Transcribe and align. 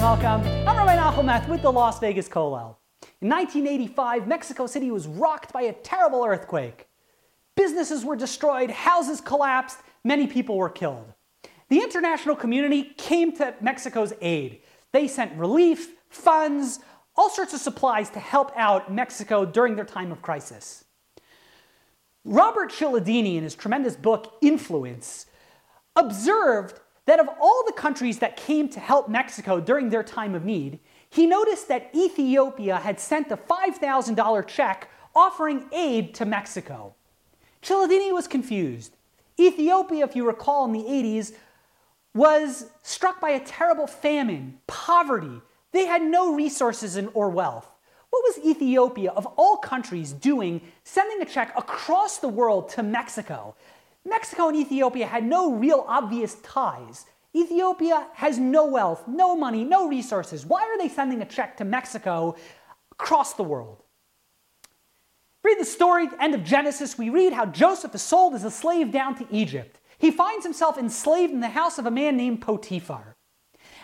and 0.00 0.22
welcome. 0.22 0.68
I'm 0.68 0.76
Rabbi 0.76 0.96
Nachum 0.96 1.48
with 1.48 1.62
the 1.62 1.70
Las 1.70 1.98
Vegas 1.98 2.28
Kollel. 2.28 2.76
In 3.20 3.28
1985, 3.28 4.26
Mexico 4.26 4.66
City 4.66 4.90
was 4.90 5.06
rocked 5.06 5.52
by 5.52 5.62
a 5.62 5.72
terrible 5.72 6.24
earthquake. 6.24 6.88
Businesses 7.54 8.04
were 8.04 8.16
destroyed, 8.16 8.70
houses 8.70 9.20
collapsed, 9.20 9.78
many 10.02 10.26
people 10.26 10.56
were 10.56 10.70
killed. 10.70 11.12
The 11.68 11.78
international 11.78 12.34
community 12.34 12.94
came 12.96 13.36
to 13.36 13.54
Mexico's 13.60 14.14
aid. 14.22 14.62
They 14.92 15.06
sent 15.06 15.38
relief, 15.38 15.90
funds, 16.08 16.80
all 17.16 17.28
sorts 17.28 17.52
of 17.52 17.60
supplies 17.60 18.08
to 18.10 18.20
help 18.20 18.52
out 18.56 18.92
Mexico 18.92 19.44
during 19.44 19.76
their 19.76 19.84
time 19.84 20.12
of 20.12 20.22
crisis. 20.22 20.84
Robert 22.24 22.70
Cialdini, 22.70 23.36
in 23.36 23.44
his 23.44 23.54
tremendous 23.54 23.96
book 23.96 24.34
Influence, 24.40 25.26
observed 25.94 26.80
that 27.06 27.20
of 27.20 27.28
all 27.40 27.64
the 27.66 27.72
countries 27.72 28.18
that 28.18 28.36
came 28.36 28.68
to 28.68 28.80
help 28.80 29.08
Mexico 29.08 29.60
during 29.60 29.90
their 29.90 30.02
time 30.02 30.34
of 30.34 30.44
need, 30.44 30.78
he 31.08 31.26
noticed 31.26 31.68
that 31.68 31.90
Ethiopia 31.94 32.76
had 32.76 33.00
sent 33.00 33.32
a 33.32 33.36
$5,000 33.36 34.46
check 34.46 34.88
offering 35.14 35.66
aid 35.72 36.14
to 36.14 36.24
Mexico. 36.24 36.94
Cialdini 37.62 38.12
was 38.12 38.28
confused. 38.28 38.96
Ethiopia, 39.38 40.04
if 40.04 40.14
you 40.14 40.26
recall 40.26 40.64
in 40.66 40.72
the 40.72 40.84
80s, 40.84 41.32
was 42.14 42.70
struck 42.82 43.20
by 43.20 43.30
a 43.30 43.44
terrible 43.44 43.86
famine, 43.86 44.58
poverty. 44.66 45.40
They 45.72 45.86
had 45.86 46.02
no 46.02 46.34
resources 46.34 46.98
or 47.14 47.30
wealth. 47.30 47.70
What 48.10 48.24
was 48.24 48.44
Ethiopia, 48.44 49.12
of 49.12 49.26
all 49.36 49.56
countries, 49.56 50.12
doing 50.12 50.60
sending 50.82 51.22
a 51.22 51.24
check 51.24 51.52
across 51.56 52.18
the 52.18 52.28
world 52.28 52.68
to 52.70 52.82
Mexico? 52.82 53.54
Mexico 54.04 54.48
and 54.48 54.56
Ethiopia 54.56 55.06
had 55.06 55.24
no 55.24 55.52
real 55.52 55.84
obvious 55.86 56.36
ties. 56.42 57.06
Ethiopia 57.34 58.08
has 58.14 58.38
no 58.38 58.64
wealth, 58.66 59.06
no 59.06 59.36
money, 59.36 59.62
no 59.62 59.88
resources. 59.88 60.44
Why 60.44 60.62
are 60.62 60.78
they 60.78 60.88
sending 60.88 61.22
a 61.22 61.26
check 61.26 61.56
to 61.58 61.64
Mexico 61.64 62.34
across 62.92 63.34
the 63.34 63.44
world? 63.44 63.82
Read 65.42 65.58
the 65.58 65.64
story, 65.64 66.08
end 66.18 66.34
of 66.34 66.44
Genesis, 66.44 66.98
we 66.98 67.08
read 67.08 67.32
how 67.32 67.46
Joseph 67.46 67.94
is 67.94 68.02
sold 68.02 68.34
as 68.34 68.44
a 68.44 68.50
slave 68.50 68.90
down 68.90 69.14
to 69.16 69.26
Egypt. 69.30 69.80
He 69.98 70.10
finds 70.10 70.44
himself 70.44 70.76
enslaved 70.76 71.32
in 71.32 71.40
the 71.40 71.48
house 71.48 71.78
of 71.78 71.86
a 71.86 71.90
man 71.90 72.16
named 72.16 72.40
Potiphar. 72.40 73.16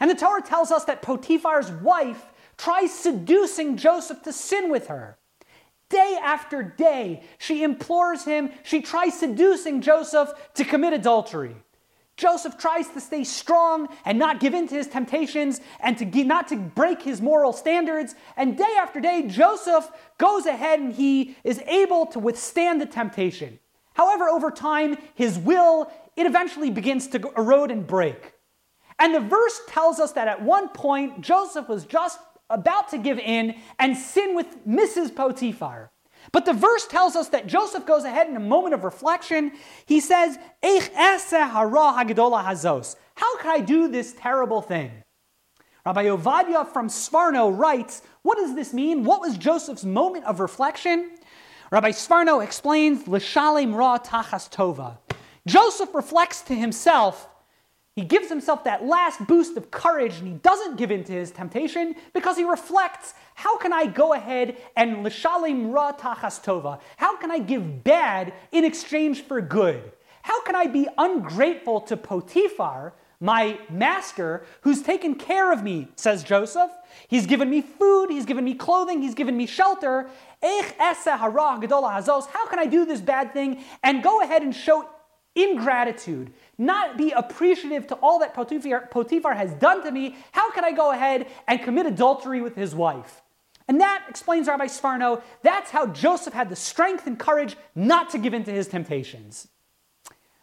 And 0.00 0.10
the 0.10 0.14
Torah 0.14 0.42
tells 0.42 0.70
us 0.70 0.84
that 0.84 1.02
Potiphar's 1.02 1.70
wife 1.70 2.26
tries 2.56 2.92
seducing 2.92 3.76
Joseph 3.76 4.22
to 4.22 4.32
sin 4.32 4.70
with 4.70 4.88
her. 4.88 5.18
Day 5.88 6.18
after 6.22 6.62
day, 6.62 7.22
she 7.38 7.62
implores 7.62 8.24
him, 8.24 8.50
she 8.62 8.80
tries 8.80 9.18
seducing 9.18 9.80
Joseph 9.80 10.32
to 10.54 10.64
commit 10.64 10.92
adultery. 10.92 11.56
Joseph 12.16 12.56
tries 12.56 12.88
to 12.90 13.00
stay 13.00 13.24
strong 13.24 13.88
and 14.04 14.18
not 14.18 14.38
give 14.38 14.54
in 14.54 14.68
to 14.68 14.74
his 14.76 14.86
temptations 14.86 15.60
and 15.80 15.98
to 15.98 16.24
not 16.24 16.48
to 16.48 16.56
break 16.56 17.02
his 17.02 17.20
moral 17.20 17.52
standards. 17.52 18.14
And 18.36 18.56
day 18.56 18.76
after 18.78 19.00
day, 19.00 19.24
Joseph 19.26 19.90
goes 20.16 20.46
ahead 20.46 20.78
and 20.78 20.92
he 20.92 21.36
is 21.42 21.60
able 21.66 22.06
to 22.06 22.20
withstand 22.20 22.80
the 22.80 22.86
temptation. 22.86 23.58
However, 23.94 24.28
over 24.28 24.50
time, 24.50 24.96
his 25.14 25.38
will, 25.38 25.90
it 26.16 26.26
eventually 26.26 26.70
begins 26.70 27.08
to 27.08 27.32
erode 27.36 27.72
and 27.72 27.86
break. 27.86 28.34
And 28.98 29.12
the 29.12 29.20
verse 29.20 29.60
tells 29.68 29.98
us 29.98 30.12
that 30.12 30.28
at 30.28 30.42
one 30.42 30.68
point, 30.68 31.20
Joseph 31.20 31.68
was 31.68 31.84
just 31.84 32.20
about 32.50 32.88
to 32.90 32.98
give 32.98 33.18
in 33.18 33.54
and 33.78 33.96
sin 33.96 34.34
with 34.34 34.66
Mrs. 34.66 35.14
Potiphar. 35.14 35.90
But 36.32 36.46
the 36.46 36.52
verse 36.52 36.86
tells 36.86 37.16
us 37.16 37.28
that 37.28 37.46
Joseph 37.46 37.86
goes 37.86 38.04
ahead 38.04 38.28
in 38.28 38.36
a 38.36 38.40
moment 38.40 38.74
of 38.74 38.84
reflection. 38.84 39.52
He 39.86 40.00
says, 40.00 40.38
How 40.62 40.80
can 43.38 43.50
I 43.50 43.60
do 43.64 43.88
this 43.88 44.14
terrible 44.18 44.62
thing? 44.62 44.90
Rabbi 45.84 46.04
Ovadia 46.04 46.66
from 46.66 46.88
Sforno 46.88 47.56
writes, 47.56 48.02
What 48.22 48.38
does 48.38 48.54
this 48.54 48.72
mean? 48.72 49.04
What 49.04 49.20
was 49.20 49.36
Joseph's 49.36 49.84
moment 49.84 50.24
of 50.24 50.40
reflection? 50.40 51.10
Rabbi 51.70 51.90
Sforno 51.90 52.42
explains, 52.42 53.06
L'shalem 53.06 53.74
ra 53.74 53.98
tachas 53.98 54.48
tova. 54.50 54.96
Joseph 55.46 55.94
reflects 55.94 56.40
to 56.42 56.54
himself 56.54 57.28
he 57.94 58.02
gives 58.02 58.28
himself 58.28 58.64
that 58.64 58.84
last 58.84 59.24
boost 59.26 59.56
of 59.56 59.70
courage 59.70 60.18
and 60.18 60.26
he 60.26 60.34
doesn't 60.34 60.76
give 60.76 60.90
in 60.90 61.04
to 61.04 61.12
his 61.12 61.30
temptation 61.30 61.94
because 62.12 62.36
he 62.36 62.42
reflects 62.42 63.14
how 63.34 63.56
can 63.56 63.72
I 63.72 63.86
go 63.86 64.14
ahead 64.14 64.56
and 64.76 65.04
l'shalim 65.04 65.72
ra 65.72 65.92
tachas 65.92 66.42
tova? 66.42 66.80
How 66.96 67.16
can 67.16 67.30
I 67.30 67.38
give 67.38 67.84
bad 67.84 68.32
in 68.50 68.64
exchange 68.64 69.22
for 69.22 69.40
good? 69.40 69.92
How 70.22 70.42
can 70.42 70.56
I 70.56 70.66
be 70.66 70.88
ungrateful 70.98 71.82
to 71.82 71.96
Potiphar, 71.96 72.94
my 73.20 73.60
master, 73.70 74.44
who's 74.62 74.82
taken 74.82 75.14
care 75.14 75.52
of 75.52 75.62
me, 75.62 75.86
says 75.94 76.24
Joseph? 76.24 76.72
He's 77.06 77.26
given 77.26 77.48
me 77.48 77.60
food, 77.60 78.10
he's 78.10 78.26
given 78.26 78.44
me 78.44 78.54
clothing, 78.54 79.02
he's 79.02 79.14
given 79.14 79.36
me 79.36 79.46
shelter. 79.46 80.08
How 80.42 80.62
can 82.48 82.58
I 82.58 82.66
do 82.66 82.86
this 82.86 83.00
bad 83.00 83.32
thing 83.32 83.62
and 83.84 84.02
go 84.02 84.20
ahead 84.20 84.42
and 84.42 84.52
show 84.54 84.88
ingratitude, 85.34 86.32
not 86.58 86.96
be 86.96 87.10
appreciative 87.10 87.86
to 87.88 87.94
all 87.96 88.18
that 88.20 88.34
Potiphar, 88.34 88.88
Potiphar 88.90 89.34
has 89.34 89.52
done 89.54 89.82
to 89.84 89.90
me, 89.90 90.16
how 90.32 90.50
can 90.50 90.64
I 90.64 90.72
go 90.72 90.92
ahead 90.92 91.26
and 91.48 91.62
commit 91.62 91.86
adultery 91.86 92.40
with 92.40 92.54
his 92.54 92.74
wife? 92.74 93.22
And 93.66 93.80
that 93.80 94.04
explains 94.08 94.46
Rabbi 94.46 94.66
Sforno, 94.66 95.22
that's 95.42 95.70
how 95.70 95.86
Joseph 95.86 96.34
had 96.34 96.50
the 96.50 96.56
strength 96.56 97.06
and 97.06 97.18
courage 97.18 97.56
not 97.74 98.10
to 98.10 98.18
give 98.18 98.34
in 98.34 98.44
to 98.44 98.52
his 98.52 98.68
temptations. 98.68 99.48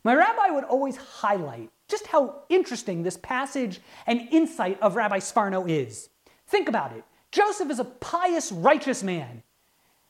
My 0.03 0.15
rabbi 0.15 0.49
would 0.49 0.63
always 0.63 0.97
highlight 0.97 1.69
just 1.87 2.07
how 2.07 2.43
interesting 2.49 3.03
this 3.03 3.17
passage 3.17 3.79
and 4.07 4.27
insight 4.31 4.81
of 4.81 4.95
Rabbi 4.95 5.19
Sforno 5.19 5.69
is. 5.69 6.09
Think 6.47 6.67
about 6.67 6.93
it. 6.93 7.03
Joseph 7.31 7.69
is 7.69 7.79
a 7.79 7.85
pious, 7.85 8.51
righteous 8.51 9.03
man. 9.03 9.43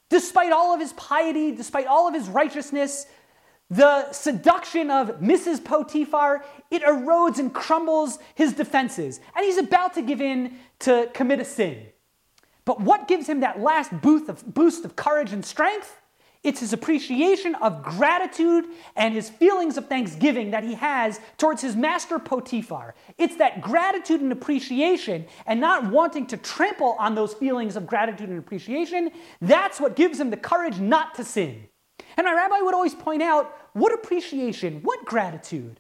Despite 0.10 0.52
all 0.52 0.74
of 0.74 0.80
his 0.80 0.94
piety, 0.94 1.52
despite 1.52 1.88
all 1.88 2.08
of 2.08 2.14
his 2.14 2.28
righteousness, 2.28 3.06
the 3.72 4.12
seduction 4.12 4.92
of 4.92 5.22
Mrs. 5.22 5.64
Potiphar, 5.64 6.44
it 6.70 6.84
erodes 6.84 7.40
and 7.40 7.54
crumbles 7.54 8.20
his 8.36 8.52
defenses, 8.52 9.22
and 9.34 9.46
he's 9.46 9.58
about 9.58 9.94
to 9.94 10.02
give 10.02 10.20
in 10.20 10.58
to 10.80 11.10
commit 11.14 11.40
a 11.40 11.46
sin. 11.46 11.88
But 12.66 12.82
what 12.82 13.08
gives 13.08 13.28
him 13.28 13.40
that 13.40 13.62
last 13.62 13.90
boost 14.02 14.30
of, 14.30 14.54
boost 14.54 14.84
of 14.84 14.98
courage 14.98 15.32
and 15.32 15.44
strength? 15.44 16.02
It's 16.44 16.60
his 16.60 16.74
appreciation 16.74 17.56
of 17.56 17.82
gratitude 17.82 18.66
and 18.96 19.14
his 19.14 19.30
feelings 19.30 19.78
of 19.78 19.88
thanksgiving 19.88 20.52
that 20.52 20.64
he 20.64 20.74
has 20.74 21.22
towards 21.38 21.62
his 21.62 21.76
master 21.76 22.20
Potiphar. 22.20 22.96
It's 23.18 23.38
that 23.38 23.62
gratitude 23.62 24.22
and 24.22 24.32
appreciation 24.32 25.28
and 25.46 25.62
not 25.62 25.92
wanting 25.92 26.26
to 26.28 26.38
trample 26.38 26.98
on 27.00 27.16
those 27.16 27.34
feelings 27.36 27.76
of 27.76 27.88
gratitude 27.88 28.30
and 28.30 28.40
appreciation. 28.40 29.12
That's 29.40 29.80
what 29.80 29.96
gives 29.96 30.20
him 30.20 30.30
the 30.30 30.38
courage 30.38 30.80
not 30.80 31.16
to 31.16 31.24
sin. 31.24 31.68
And 32.18 32.26
my 32.26 32.34
rabbi 32.34 32.60
would 32.62 32.74
always 32.74 32.96
point 32.96 33.22
out 33.22 33.56
what 33.74 33.94
appreciation, 33.94 34.82
what 34.84 35.06
gratitude. 35.06 35.80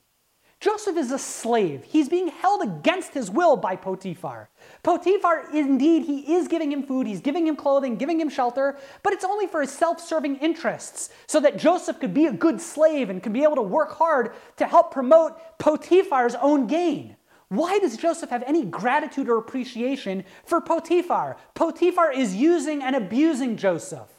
Joseph 0.62 0.96
is 0.96 1.12
a 1.12 1.18
slave. 1.18 1.84
He's 1.84 2.07
being 2.07 2.28
held 2.28 2.62
against 2.62 3.16
his 3.16 3.31
will 3.31 3.57
by 3.57 3.75
Potiphar. 3.75 4.47
Potiphar, 4.84 5.50
indeed, 5.52 6.03
he 6.03 6.35
is 6.35 6.47
giving 6.47 6.72
him 6.72 6.84
food, 6.84 7.07
he's 7.07 7.19
giving 7.19 7.47
him 7.47 7.56
clothing, 7.56 7.96
giving 7.96 8.22
him 8.22 8.29
shelter, 8.29 8.78
but 9.02 9.12
it's 9.12 9.25
only 9.25 9.47
for 9.47 9.62
his 9.62 9.72
self 9.72 10.00
serving 10.00 10.35
interests, 10.35 11.09
so 11.25 11.40
that 11.40 11.57
Joseph 11.57 12.00
could 12.00 12.13
be 12.13 12.28
a 12.28 12.31
good 12.31 12.62
slave 12.62 13.09
and 13.09 13.24
could 13.24 13.34
be 13.34 13.41
able 13.41 13.56
to 13.56 13.63
work 13.63 13.91
hard 13.94 14.34
to 14.58 14.68
help 14.68 14.91
promote 14.91 15.58
Potiphar's 15.58 16.35
own 16.35 16.68
gain. 16.68 17.18
Why 17.50 17.79
does 17.79 17.97
Joseph 17.97 18.29
have 18.29 18.44
any 18.44 18.63
gratitude 18.63 19.29
or 19.29 19.38
appreciation 19.38 20.25
for 20.46 20.62
Potiphar? 20.62 21.38
Potiphar 21.56 22.12
is 22.12 22.35
using 22.35 22.84
and 22.84 22.96
abusing 22.96 23.58
Joseph. 23.58 24.09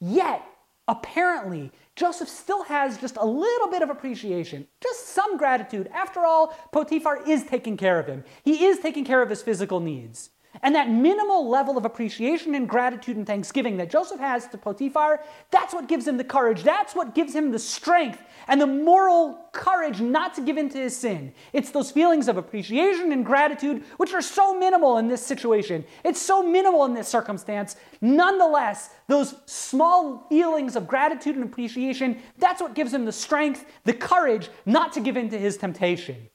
Yet, 0.00 0.42
apparently, 0.88 1.72
Joseph 1.94 2.28
still 2.28 2.64
has 2.64 2.98
just 2.98 3.16
a 3.16 3.24
little 3.24 3.68
bit 3.68 3.82
of 3.82 3.90
appreciation, 3.90 4.66
just 4.82 5.08
some 5.08 5.36
gratitude. 5.36 5.88
After 5.92 6.24
all, 6.24 6.56
Potiphar 6.72 7.28
is 7.28 7.44
taking 7.44 7.76
care 7.76 7.98
of 7.98 8.06
him, 8.06 8.24
he 8.44 8.66
is 8.66 8.78
taking 8.78 9.04
care 9.04 9.22
of 9.22 9.30
his 9.30 9.42
physical 9.42 9.80
needs. 9.80 10.30
And 10.62 10.74
that 10.74 10.90
minimal 10.90 11.48
level 11.48 11.76
of 11.76 11.84
appreciation 11.84 12.54
and 12.54 12.68
gratitude 12.68 13.16
and 13.16 13.26
thanksgiving 13.26 13.76
that 13.76 13.90
Joseph 13.90 14.20
has 14.20 14.46
to 14.48 14.58
Potiphar, 14.58 15.22
that's 15.50 15.74
what 15.74 15.88
gives 15.88 16.06
him 16.06 16.16
the 16.16 16.24
courage. 16.24 16.62
That's 16.62 16.94
what 16.94 17.14
gives 17.14 17.34
him 17.34 17.50
the 17.50 17.58
strength 17.58 18.22
and 18.48 18.60
the 18.60 18.66
moral 18.66 19.48
courage 19.52 20.00
not 20.00 20.34
to 20.34 20.40
give 20.40 20.56
in 20.56 20.68
to 20.70 20.78
his 20.78 20.96
sin. 20.96 21.32
It's 21.52 21.70
those 21.70 21.90
feelings 21.90 22.28
of 22.28 22.36
appreciation 22.36 23.12
and 23.12 23.24
gratitude, 23.24 23.84
which 23.96 24.12
are 24.12 24.22
so 24.22 24.58
minimal 24.58 24.98
in 24.98 25.08
this 25.08 25.24
situation. 25.24 25.84
It's 26.04 26.20
so 26.20 26.42
minimal 26.42 26.84
in 26.84 26.94
this 26.94 27.08
circumstance. 27.08 27.76
Nonetheless, 28.00 28.90
those 29.08 29.34
small 29.46 30.26
feelings 30.28 30.76
of 30.76 30.86
gratitude 30.86 31.36
and 31.36 31.44
appreciation, 31.44 32.18
that's 32.38 32.60
what 32.60 32.74
gives 32.74 32.92
him 32.92 33.04
the 33.04 33.12
strength, 33.12 33.64
the 33.84 33.94
courage 33.94 34.48
not 34.64 34.92
to 34.92 35.00
give 35.00 35.16
in 35.16 35.28
to 35.30 35.38
his 35.38 35.56
temptation. 35.56 36.28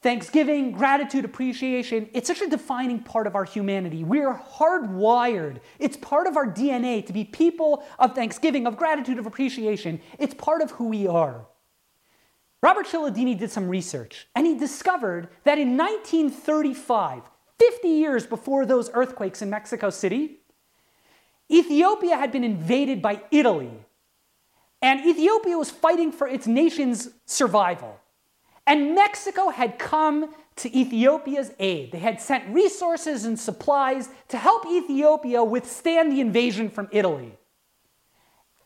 Thanksgiving, 0.00 0.70
gratitude, 0.70 1.24
appreciation, 1.24 2.08
it's 2.12 2.28
such 2.28 2.40
a 2.40 2.48
defining 2.48 3.00
part 3.00 3.26
of 3.26 3.34
our 3.34 3.44
humanity. 3.44 4.04
We're 4.04 4.32
hardwired. 4.32 5.58
It's 5.80 5.96
part 5.96 6.28
of 6.28 6.36
our 6.36 6.46
DNA 6.46 7.04
to 7.06 7.12
be 7.12 7.24
people 7.24 7.84
of 7.98 8.14
thanksgiving, 8.14 8.66
of 8.66 8.76
gratitude, 8.76 9.18
of 9.18 9.26
appreciation. 9.26 10.00
It's 10.18 10.34
part 10.34 10.62
of 10.62 10.70
who 10.72 10.88
we 10.88 11.08
are. 11.08 11.46
Robert 12.62 12.86
Cialdini 12.86 13.34
did 13.34 13.50
some 13.50 13.68
research 13.68 14.28
and 14.34 14.46
he 14.46 14.56
discovered 14.56 15.28
that 15.44 15.58
in 15.58 15.76
1935, 15.76 17.22
50 17.58 17.88
years 17.88 18.26
before 18.26 18.66
those 18.66 18.90
earthquakes 18.94 19.42
in 19.42 19.50
Mexico 19.50 19.90
City, 19.90 20.40
Ethiopia 21.50 22.16
had 22.16 22.30
been 22.30 22.44
invaded 22.44 23.02
by 23.02 23.22
Italy. 23.32 23.72
And 24.80 25.04
Ethiopia 25.04 25.58
was 25.58 25.70
fighting 25.70 26.12
for 26.12 26.28
its 26.28 26.46
nation's 26.46 27.08
survival. 27.26 27.98
And 28.68 28.94
Mexico 28.94 29.48
had 29.48 29.78
come 29.78 30.34
to 30.56 30.78
Ethiopia's 30.78 31.52
aid. 31.58 31.90
They 31.90 32.00
had 32.00 32.20
sent 32.20 32.54
resources 32.54 33.24
and 33.24 33.40
supplies 33.40 34.10
to 34.28 34.36
help 34.36 34.66
Ethiopia 34.66 35.42
withstand 35.42 36.12
the 36.12 36.20
invasion 36.20 36.68
from 36.68 36.86
Italy. 36.92 37.38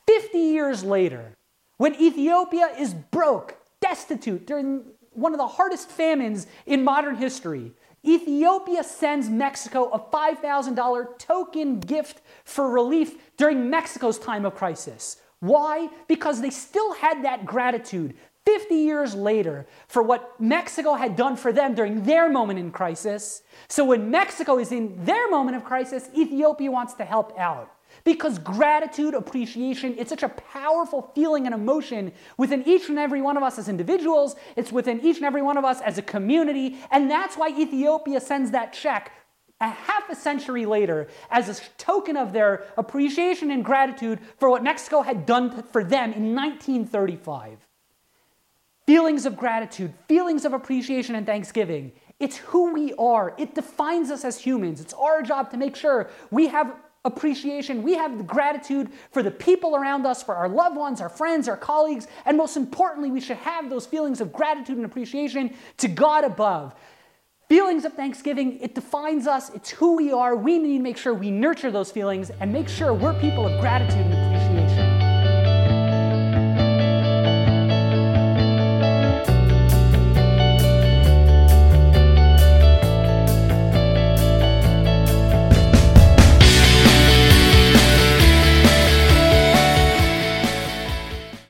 50 0.08 0.38
years 0.38 0.82
later, 0.82 1.36
when 1.76 1.94
Ethiopia 1.94 2.70
is 2.76 2.94
broke, 2.94 3.56
destitute, 3.80 4.44
during 4.44 4.82
one 5.12 5.34
of 5.34 5.38
the 5.38 5.46
hardest 5.46 5.88
famines 5.88 6.48
in 6.66 6.82
modern 6.82 7.14
history, 7.14 7.72
Ethiopia 8.04 8.82
sends 8.82 9.28
Mexico 9.28 9.88
a 9.90 10.00
$5,000 10.00 11.18
token 11.20 11.78
gift 11.78 12.22
for 12.44 12.68
relief 12.68 13.36
during 13.36 13.70
Mexico's 13.70 14.18
time 14.18 14.44
of 14.44 14.56
crisis. 14.56 15.18
Why? 15.38 15.88
Because 16.08 16.40
they 16.40 16.50
still 16.50 16.92
had 16.94 17.24
that 17.24 17.46
gratitude 17.46 18.14
50 18.44 18.74
years 18.74 19.14
later 19.14 19.66
for 19.86 20.02
what 20.02 20.40
Mexico 20.40 20.94
had 20.94 21.16
done 21.16 21.36
for 21.36 21.52
them 21.52 21.74
during 21.74 22.02
their 22.04 22.30
moment 22.30 22.58
in 22.58 22.70
crisis. 22.70 23.42
So 23.68 23.84
when 23.84 24.10
Mexico 24.10 24.58
is 24.58 24.72
in 24.72 25.04
their 25.04 25.30
moment 25.30 25.56
of 25.56 25.64
crisis, 25.64 26.08
Ethiopia 26.16 26.70
wants 26.70 26.94
to 26.94 27.04
help 27.04 27.38
out. 27.38 27.70
Because 28.04 28.38
gratitude, 28.38 29.14
appreciation, 29.14 29.94
it's 29.98 30.10
such 30.10 30.22
a 30.22 30.28
powerful 30.28 31.10
feeling 31.14 31.46
and 31.46 31.54
emotion 31.54 32.12
within 32.36 32.66
each 32.66 32.88
and 32.88 32.98
every 32.98 33.20
one 33.20 33.36
of 33.36 33.42
us 33.42 33.58
as 33.58 33.68
individuals, 33.68 34.34
it's 34.56 34.72
within 34.72 35.00
each 35.00 35.18
and 35.18 35.26
every 35.26 35.42
one 35.42 35.58
of 35.58 35.64
us 35.64 35.80
as 35.82 35.98
a 35.98 36.02
community, 36.02 36.78
and 36.90 37.10
that's 37.10 37.36
why 37.36 37.50
Ethiopia 37.50 38.20
sends 38.20 38.50
that 38.52 38.72
check 38.72 39.12
a 39.60 39.68
half 39.68 40.10
a 40.10 40.16
century 40.16 40.66
later 40.66 41.06
as 41.30 41.48
a 41.48 41.62
token 41.78 42.16
of 42.16 42.32
their 42.32 42.64
appreciation 42.76 43.50
and 43.50 43.64
gratitude 43.64 44.18
for 44.38 44.50
what 44.50 44.64
Mexico 44.64 45.02
had 45.02 45.24
done 45.24 45.62
for 45.62 45.84
them 45.84 46.12
in 46.12 46.34
1935. 46.34 47.58
Feelings 48.86 49.26
of 49.26 49.36
gratitude, 49.36 49.94
feelings 50.08 50.44
of 50.44 50.52
appreciation 50.52 51.14
and 51.14 51.24
thanksgiving. 51.24 51.92
It's 52.18 52.36
who 52.36 52.72
we 52.72 52.94
are. 52.94 53.34
It 53.38 53.54
defines 53.54 54.10
us 54.10 54.24
as 54.24 54.38
humans. 54.38 54.80
It's 54.80 54.94
our 54.94 55.22
job 55.22 55.50
to 55.52 55.56
make 55.56 55.76
sure 55.76 56.10
we 56.30 56.48
have 56.48 56.74
appreciation, 57.04 57.82
we 57.82 57.94
have 57.94 58.26
gratitude 58.26 58.88
for 59.10 59.22
the 59.22 59.30
people 59.30 59.74
around 59.74 60.06
us, 60.06 60.22
for 60.22 60.36
our 60.36 60.48
loved 60.48 60.76
ones, 60.76 61.00
our 61.00 61.08
friends, 61.08 61.48
our 61.48 61.56
colleagues, 61.56 62.06
and 62.26 62.36
most 62.36 62.56
importantly, 62.56 63.10
we 63.10 63.20
should 63.20 63.38
have 63.38 63.68
those 63.68 63.86
feelings 63.86 64.20
of 64.20 64.32
gratitude 64.32 64.76
and 64.76 64.86
appreciation 64.86 65.52
to 65.78 65.88
God 65.88 66.22
above. 66.22 66.74
Feelings 67.48 67.84
of 67.84 67.92
thanksgiving, 67.94 68.58
it 68.60 68.74
defines 68.74 69.26
us, 69.26 69.50
it's 69.50 69.70
who 69.70 69.96
we 69.96 70.12
are. 70.12 70.36
We 70.36 70.58
need 70.58 70.78
to 70.78 70.82
make 70.82 70.96
sure 70.96 71.12
we 71.12 71.30
nurture 71.30 71.70
those 71.70 71.90
feelings 71.90 72.30
and 72.40 72.52
make 72.52 72.68
sure 72.68 72.94
we're 72.94 73.18
people 73.20 73.46
of 73.46 73.60
gratitude. 73.60 74.31